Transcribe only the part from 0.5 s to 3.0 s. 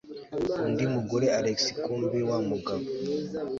undi mugore alex kumbe wamugabo